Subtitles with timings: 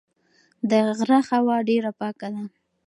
[0.69, 2.43] د غره هوا ډېره پاکه ده.